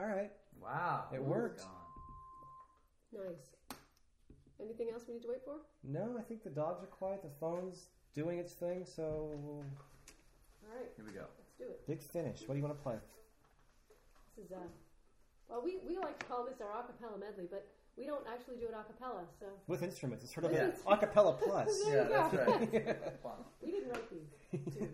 All 0.00 0.06
right. 0.06 0.30
Wow, 0.60 1.04
It 1.12 1.16
who's 1.18 1.26
worked. 1.26 1.62
Nice. 3.12 3.76
Anything 4.60 4.88
else 4.92 5.02
we 5.08 5.14
need 5.14 5.22
to 5.22 5.28
wait 5.28 5.44
for? 5.44 5.56
No, 5.82 6.16
I 6.18 6.22
think 6.22 6.44
the 6.44 6.50
dogs 6.50 6.82
are 6.84 6.86
quiet. 6.86 7.22
The 7.22 7.30
phone's 7.40 7.86
doing 8.14 8.38
its 8.38 8.52
thing. 8.52 8.84
So 8.84 9.02
All 9.04 9.64
right. 10.76 10.86
Here 10.96 11.04
we 11.04 11.12
go. 11.12 11.24
Let's 11.38 11.52
do 11.58 11.64
it. 11.64 11.86
big 11.86 12.00
finish. 12.02 12.42
What 12.46 12.54
do 12.54 12.58
you 12.60 12.64
want 12.64 12.76
to 12.76 12.82
play? 12.82 12.94
This 14.36 14.46
is 14.46 14.52
uh. 14.52 14.56
Well, 15.48 15.62
we, 15.64 15.78
we 15.86 15.98
like 15.98 16.18
to 16.18 16.24
call 16.26 16.44
this 16.44 16.60
our 16.60 16.82
acapella 16.82 17.20
medley, 17.20 17.44
but 17.50 17.66
we 17.96 18.06
don't 18.06 18.24
actually 18.32 18.56
do 18.56 18.66
it 18.66 18.74
acapella, 18.74 19.24
so 19.38 19.46
With 19.66 19.82
instruments. 19.82 20.24
It's 20.24 20.32
sort 20.32 20.46
of 20.46 20.52
Yeah. 20.52 20.64
an 20.66 20.72
acapella 20.86 21.38
plus. 21.38 21.82
Yeah, 21.88 22.04
that's 22.04 22.34
right. 22.34 22.96
Wow. 23.24 23.44
we 23.60 23.70
didn't 23.72 23.90
write 23.90 24.10
these. 24.10 24.74
Two. 24.74 24.88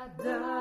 Sat 0.00 0.59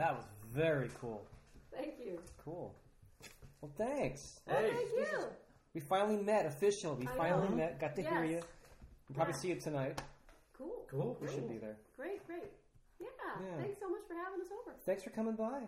that 0.00 0.16
was 0.16 0.24
very 0.52 0.90
cool. 1.00 1.22
Thank 1.76 1.94
you. 2.04 2.18
Cool. 2.42 2.74
Well, 3.60 3.70
thanks. 3.76 4.40
Hey. 4.48 4.70
thank 4.74 4.88
you. 4.96 5.24
We 5.74 5.80
finally 5.80 6.16
met 6.16 6.46
official. 6.46 6.94
We 6.94 7.06
I 7.06 7.16
finally 7.16 7.48
know. 7.50 7.56
met. 7.56 7.78
Got 7.80 7.94
to 7.96 8.02
hear 8.02 8.24
you. 8.24 8.40
We'll 9.08 9.14
probably 9.14 9.34
Yeah. 9.34 9.38
see 9.40 9.48
you 9.48 9.56
tonight. 9.56 10.02
Cool. 10.56 10.86
Cool. 10.90 11.18
We 11.20 11.28
should 11.28 11.48
be 11.48 11.58
there. 11.58 11.76
Great, 11.96 12.26
great. 12.26 12.50
Yeah, 12.98 13.06
Yeah. 13.42 13.56
Thanks 13.58 13.78
so 13.78 13.88
much 13.90 14.00
for 14.08 14.14
having 14.14 14.40
us 14.40 14.48
over. 14.50 14.74
Thanks 14.86 15.02
for 15.02 15.10
coming 15.10 15.34
by. 15.36 15.60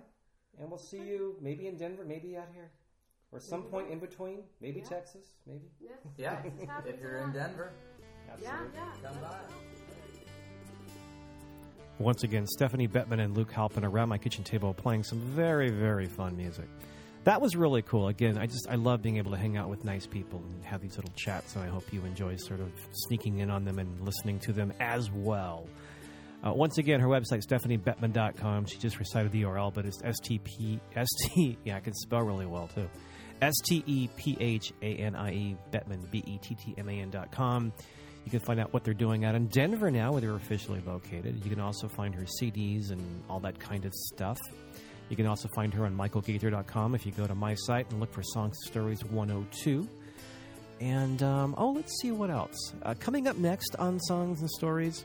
And 0.58 0.68
we'll 0.70 0.78
see 0.78 0.98
you 1.02 1.36
maybe 1.40 1.66
in 1.66 1.76
Denver, 1.76 2.04
maybe 2.04 2.36
out 2.36 2.48
here. 2.54 2.70
Or 3.32 3.40
some 3.40 3.60
Maybe. 3.60 3.70
point 3.70 3.90
in 3.90 3.98
between. 3.98 4.44
Maybe 4.60 4.80
Yeah. 4.80 4.86
Texas. 4.88 5.26
Maybe. 5.46 5.70
Yeah. 5.80 5.92
Yeah, 6.18 6.42
if 6.86 7.00
you're 7.00 7.18
in. 7.18 7.32
Denver, 7.32 7.72
Yeah, 7.98 8.32
Absolutely. 8.34 8.78
yeah. 8.78 9.08
Come 9.10 9.20
by. 9.20 9.40
Once 12.02 12.24
again, 12.24 12.46
Stephanie 12.46 12.88
Bettman 12.88 13.20
and 13.20 13.36
Luke 13.36 13.52
Halpin 13.52 13.84
around 13.84 14.08
my 14.08 14.18
kitchen 14.18 14.42
table 14.42 14.74
playing 14.74 15.04
some 15.04 15.18
very, 15.18 15.70
very 15.70 16.06
fun 16.06 16.36
music. 16.36 16.68
That 17.24 17.40
was 17.40 17.54
really 17.54 17.82
cool. 17.82 18.08
Again, 18.08 18.36
I 18.36 18.46
just 18.46 18.66
I 18.68 18.74
love 18.74 19.02
being 19.02 19.18
able 19.18 19.30
to 19.30 19.36
hang 19.36 19.56
out 19.56 19.68
with 19.68 19.84
nice 19.84 20.06
people 20.06 20.42
and 20.44 20.64
have 20.64 20.82
these 20.82 20.96
little 20.96 21.12
chats, 21.14 21.54
and 21.54 21.64
I 21.64 21.68
hope 21.68 21.92
you 21.92 22.04
enjoy 22.04 22.36
sort 22.36 22.60
of 22.60 22.72
sneaking 22.90 23.38
in 23.38 23.50
on 23.50 23.64
them 23.64 23.78
and 23.78 24.00
listening 24.00 24.40
to 24.40 24.52
them 24.52 24.72
as 24.80 25.10
well. 25.12 25.66
Uh, 26.44 26.52
once 26.52 26.78
again, 26.78 26.98
her 26.98 27.06
website, 27.06 27.46
stephaniebettman.com. 27.46 28.66
She 28.66 28.78
just 28.78 28.98
recited 28.98 29.30
the 29.30 29.42
URL, 29.42 29.72
but 29.72 29.86
it's 29.86 30.02
S-T-P, 30.02 30.80
S-T, 30.96 31.58
yeah, 31.64 31.76
I 31.76 31.80
can 31.80 31.94
spell 31.94 32.22
really 32.22 32.46
well 32.46 32.68
too. 32.74 32.88
S 33.42 33.54
T 33.64 33.82
E 33.86 34.08
P 34.16 34.36
H 34.38 34.72
A 34.82 34.94
N 34.94 35.16
I 35.16 35.32
E, 35.32 35.56
Bettman, 35.72 36.08
B 36.10 36.22
E 36.26 36.38
T 36.38 36.54
T 36.54 36.74
M 36.78 36.88
A 36.88 36.92
N 36.92 37.10
dot 37.10 37.32
com. 37.32 37.72
You 38.24 38.30
can 38.30 38.40
find 38.40 38.60
out 38.60 38.72
what 38.72 38.84
they're 38.84 38.94
doing 38.94 39.24
out 39.24 39.34
in 39.34 39.48
Denver 39.48 39.90
now, 39.90 40.12
where 40.12 40.20
they're 40.20 40.34
officially 40.34 40.80
located. 40.86 41.44
You 41.44 41.50
can 41.50 41.60
also 41.60 41.88
find 41.88 42.14
her 42.14 42.24
CDs 42.40 42.90
and 42.90 43.02
all 43.28 43.40
that 43.40 43.58
kind 43.58 43.84
of 43.84 43.92
stuff. 43.92 44.38
You 45.08 45.16
can 45.16 45.26
also 45.26 45.48
find 45.54 45.74
her 45.74 45.84
on 45.84 45.96
michaelgaither.com 45.96 46.94
if 46.94 47.04
you 47.04 47.12
go 47.12 47.26
to 47.26 47.34
my 47.34 47.54
site 47.54 47.90
and 47.90 48.00
look 48.00 48.12
for 48.12 48.22
Songs 48.22 48.56
Stories 48.64 49.04
102. 49.04 49.86
And, 50.80 51.22
um, 51.22 51.54
oh, 51.58 51.70
let's 51.70 52.00
see 52.00 52.10
what 52.12 52.30
else. 52.30 52.72
Uh, 52.82 52.94
coming 52.98 53.28
up 53.28 53.36
next 53.36 53.76
on 53.76 54.00
Songs 54.00 54.40
and 54.40 54.50
Stories, 54.50 55.04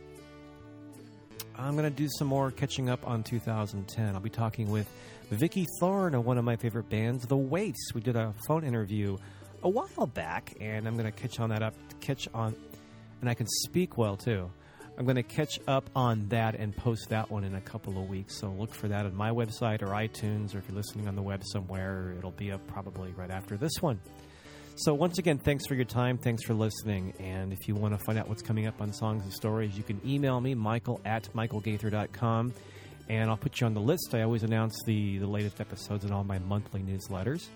I'm 1.55 1.75
going 1.75 1.83
to 1.83 1.95
do 1.95 2.07
some 2.17 2.27
more 2.27 2.51
catching 2.51 2.89
up 2.89 3.05
on 3.07 3.23
2010. 3.23 4.15
I'll 4.15 4.21
be 4.21 4.29
talking 4.29 4.69
with 4.69 4.87
Vikki 5.29 5.65
Thorn 5.79 6.15
of 6.15 6.25
one 6.25 6.37
of 6.37 6.45
my 6.45 6.55
favorite 6.55 6.89
bands, 6.89 7.25
The 7.25 7.35
Waifs. 7.35 7.93
We 7.93 8.01
did 8.01 8.15
a 8.15 8.33
phone 8.47 8.63
interview 8.63 9.17
a 9.63 9.69
while 9.69 10.07
back, 10.07 10.53
and 10.61 10.87
I'm 10.87 10.95
going 10.95 11.11
to 11.11 11.11
catch 11.11 11.39
on 11.39 11.49
that 11.49 11.63
up, 11.63 11.73
catch 11.99 12.27
on, 12.33 12.55
and 13.21 13.29
I 13.29 13.33
can 13.33 13.47
speak 13.47 13.97
well 13.97 14.17
too. 14.17 14.49
I'm 14.97 15.05
going 15.05 15.15
to 15.15 15.23
catch 15.23 15.59
up 15.67 15.89
on 15.95 16.27
that 16.29 16.55
and 16.55 16.75
post 16.75 17.09
that 17.09 17.29
one 17.29 17.43
in 17.43 17.53
a 17.53 17.61
couple 17.61 18.01
of 18.01 18.09
weeks. 18.09 18.39
So 18.39 18.49
look 18.49 18.73
for 18.73 18.87
that 18.87 19.05
on 19.05 19.15
my 19.15 19.29
website 19.29 19.83
or 19.83 19.89
iTunes, 19.89 20.55
or 20.55 20.57
if 20.57 20.67
you're 20.67 20.75
listening 20.75 21.07
on 21.07 21.15
the 21.15 21.21
web 21.21 21.43
somewhere, 21.45 22.15
it'll 22.17 22.31
be 22.31 22.51
up 22.51 22.65
probably 22.65 23.11
right 23.11 23.29
after 23.29 23.57
this 23.57 23.73
one. 23.79 23.99
So 24.75 24.95
once 24.95 25.19
again, 25.19 25.37
thanks 25.37 25.67
for 25.67 25.75
your 25.75 25.85
time. 25.85 26.17
Thanks 26.17 26.43
for 26.43 26.55
listening. 26.55 27.13
And 27.19 27.53
if 27.53 27.67
you 27.67 27.75
want 27.75 27.97
to 27.97 28.03
find 28.05 28.17
out 28.17 28.27
what's 28.27 28.41
coming 28.41 28.65
up 28.65 28.81
on 28.81 28.91
Songs 28.91 29.23
and 29.23 29.31
Stories, 29.33 29.77
you 29.77 29.83
can 29.83 30.01
email 30.03 30.41
me, 30.41 30.55
michael 30.55 30.99
at 31.05 31.31
michaelgaither.com, 31.33 32.53
and 33.09 33.29
I'll 33.29 33.37
put 33.37 33.59
you 33.59 33.67
on 33.67 33.75
the 33.75 33.81
list. 33.81 34.13
I 34.13 34.23
always 34.23 34.43
announce 34.43 34.75
the, 34.85 35.19
the 35.19 35.27
latest 35.27 35.61
episodes 35.61 36.05
in 36.05 36.11
all 36.11 36.23
my 36.23 36.39
monthly 36.39 36.81
newsletters. 36.81 37.47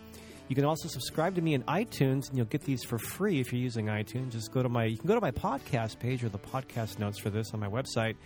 You 0.51 0.55
can 0.55 0.65
also 0.65 0.89
subscribe 0.89 1.35
to 1.35 1.41
me 1.41 1.53
in 1.53 1.63
iTunes, 1.63 2.27
and 2.27 2.35
you'll 2.35 2.45
get 2.45 2.63
these 2.63 2.83
for 2.83 2.97
free 2.97 3.39
if 3.39 3.53
you're 3.53 3.61
using 3.61 3.85
iTunes. 3.85 4.33
Just 4.33 4.51
go 4.51 4.61
to 4.61 4.67
my 4.67 4.83
you 4.83 4.97
can 4.97 5.07
go 5.07 5.15
to 5.15 5.21
my 5.21 5.31
podcast 5.31 5.97
page 5.97 6.25
or 6.25 6.27
the 6.27 6.37
podcast 6.37 6.99
notes 6.99 7.17
for 7.17 7.29
this 7.29 7.53
on 7.53 7.61
my 7.61 7.69
website, 7.69 8.17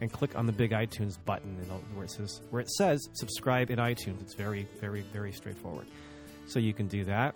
and 0.00 0.10
click 0.10 0.34
on 0.34 0.46
the 0.46 0.52
big 0.52 0.70
iTunes 0.70 1.18
button, 1.26 1.54
where 1.92 2.06
it 2.06 2.10
says 2.10 2.40
where 2.48 2.62
it 2.62 2.70
says 2.70 3.06
subscribe 3.12 3.70
in 3.70 3.78
iTunes. 3.78 4.22
It's 4.22 4.32
very, 4.32 4.66
very, 4.80 5.02
very 5.12 5.30
straightforward. 5.30 5.86
So 6.46 6.58
you 6.58 6.72
can 6.72 6.86
do 6.86 7.04
that. 7.04 7.34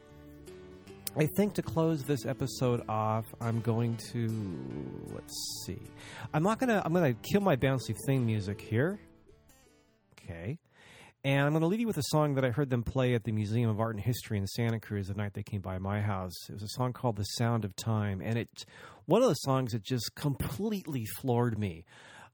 I 1.14 1.26
think 1.36 1.52
to 1.56 1.62
close 1.62 2.04
this 2.04 2.24
episode 2.24 2.82
off, 2.88 3.26
I'm 3.42 3.60
going 3.60 3.98
to 4.14 4.30
let's 5.12 5.66
see. 5.66 5.82
I'm 6.32 6.42
not 6.42 6.58
gonna. 6.58 6.80
I'm 6.86 6.94
gonna 6.94 7.12
kill 7.12 7.42
my 7.42 7.56
bouncy 7.56 7.94
theme 8.06 8.24
music 8.24 8.62
here. 8.62 8.98
Okay. 10.18 10.58
And 11.24 11.46
I'm 11.46 11.50
going 11.50 11.62
to 11.62 11.66
leave 11.66 11.80
you 11.80 11.86
with 11.86 11.98
a 11.98 12.04
song 12.04 12.34
that 12.34 12.44
I 12.44 12.50
heard 12.50 12.70
them 12.70 12.84
play 12.84 13.14
at 13.14 13.24
the 13.24 13.32
Museum 13.32 13.68
of 13.68 13.80
Art 13.80 13.96
and 13.96 14.04
History 14.04 14.38
in 14.38 14.46
Santa 14.46 14.78
Cruz 14.78 15.08
the 15.08 15.14
night 15.14 15.34
they 15.34 15.42
came 15.42 15.60
by 15.60 15.78
my 15.78 16.00
house. 16.00 16.34
It 16.48 16.52
was 16.52 16.62
a 16.62 16.68
song 16.68 16.92
called 16.92 17.16
"The 17.16 17.24
Sound 17.24 17.64
of 17.64 17.74
Time," 17.74 18.20
and 18.22 18.38
it 18.38 18.64
one 19.06 19.22
of 19.22 19.28
the 19.28 19.34
songs 19.34 19.72
that 19.72 19.82
just 19.82 20.14
completely 20.14 21.04
floored 21.20 21.58
me. 21.58 21.84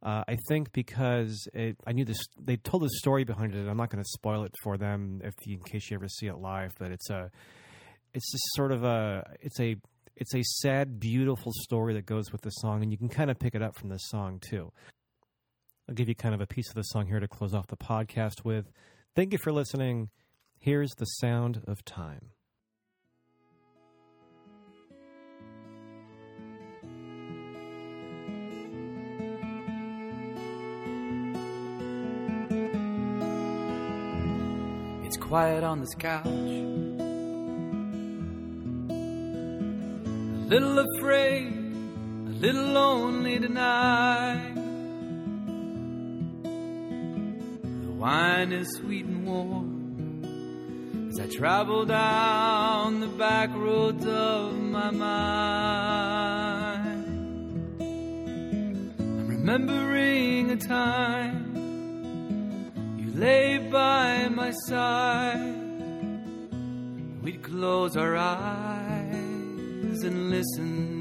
Uh, 0.02 0.22
I 0.28 0.36
think 0.48 0.72
because 0.72 1.48
it, 1.54 1.78
I 1.86 1.92
knew 1.92 2.04
this, 2.04 2.18
they 2.38 2.56
told 2.56 2.82
the 2.82 2.90
story 2.90 3.24
behind 3.24 3.54
it. 3.54 3.66
I'm 3.66 3.76
not 3.78 3.88
going 3.88 4.04
to 4.04 4.10
spoil 4.10 4.42
it 4.44 4.54
for 4.62 4.76
them 4.76 5.22
if 5.24 5.32
in 5.46 5.60
case 5.60 5.90
you 5.90 5.96
ever 5.96 6.08
see 6.08 6.26
it 6.26 6.36
live. 6.36 6.74
But 6.78 6.90
it's 6.90 7.08
a, 7.08 7.30
it's 8.12 8.30
just 8.30 8.44
sort 8.54 8.70
of 8.70 8.84
a, 8.84 9.24
it's 9.40 9.58
a, 9.60 9.76
it's 10.14 10.34
a 10.34 10.42
sad, 10.42 11.00
beautiful 11.00 11.52
story 11.62 11.94
that 11.94 12.04
goes 12.04 12.30
with 12.30 12.42
the 12.42 12.50
song, 12.50 12.82
and 12.82 12.92
you 12.92 12.98
can 12.98 13.08
kind 13.08 13.30
of 13.30 13.38
pick 13.38 13.54
it 13.54 13.62
up 13.62 13.76
from 13.76 13.88
the 13.88 13.96
song 13.96 14.40
too. 14.46 14.70
I'll 15.88 15.94
give 15.94 16.08
you 16.08 16.14
kind 16.14 16.34
of 16.34 16.40
a 16.40 16.46
piece 16.46 16.70
of 16.70 16.74
the 16.74 16.82
song 16.82 17.06
here 17.06 17.20
to 17.20 17.28
close 17.28 17.52
off 17.52 17.66
the 17.66 17.76
podcast 17.76 18.42
with. 18.44 18.70
Thank 19.14 19.32
you 19.32 19.38
for 19.38 19.52
listening. 19.52 20.08
Here's 20.58 20.94
the 20.94 21.04
sound 21.04 21.62
of 21.66 21.84
time. 21.84 22.30
It's 35.04 35.18
quiet 35.18 35.64
on 35.64 35.80
this 35.80 35.94
couch. 35.94 36.24
A 36.24 36.28
little 40.48 40.78
afraid, 40.96 41.52
a 41.52 42.30
little 42.30 42.68
lonely 42.68 43.38
tonight. 43.38 44.63
Wine 48.04 48.52
is 48.52 48.68
sweet 48.76 49.06
and 49.06 49.26
warm 49.26 51.08
as 51.08 51.18
I 51.18 51.26
travel 51.26 51.86
down 51.86 53.00
the 53.00 53.08
back 53.08 53.48
roads 53.54 54.04
of 54.04 54.52
my 54.52 54.90
mind. 54.90 55.06
I'm 57.80 59.26
remembering 59.26 60.50
a 60.50 60.56
time 60.58 61.38
you 62.98 63.10
lay 63.18 63.56
by 63.72 64.28
my 64.28 64.50
side. 64.66 65.56
We'd 67.22 67.42
close 67.42 67.96
our 67.96 68.16
eyes 68.18 70.02
and 70.08 70.28
listen 70.28 71.00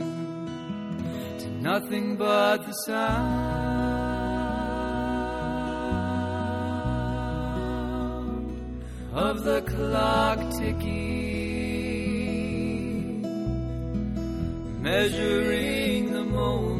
to 1.40 1.48
nothing 1.70 2.16
but 2.16 2.66
the 2.66 2.72
sound 2.86 3.93
of 9.14 9.44
the 9.44 9.62
clock 9.62 10.40
ticking, 10.58 11.22
measuring 14.82 16.12
the 16.12 16.24
moment 16.24 16.74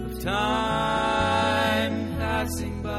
of 0.00 0.22
time 0.22 2.16
passing 2.18 2.82
by. 2.82 2.90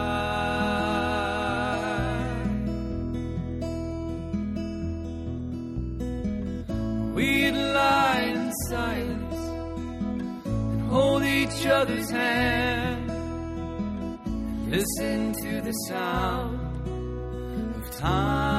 We'd 7.13 7.53
lie 7.53 8.21
in 8.33 8.51
silence 8.69 9.35
and 10.45 10.81
hold 10.89 11.23
each 11.23 11.67
other's 11.67 12.09
hand, 12.09 12.50
and 12.50 12.50
listen 15.01 15.33
to 15.33 15.61
the 15.61 15.71
sound 15.87 16.59
of 17.79 17.91
time. 17.97 18.50